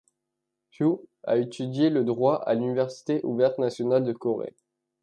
Huh 0.79 0.95
a 1.25 1.37
étudié 1.37 1.91
le 1.91 2.03
droit 2.03 2.37
à 2.37 2.55
l'université 2.55 3.21
ouverte 3.23 3.59
nationale 3.59 4.03
de 4.03 4.13
Corée. 4.13 4.55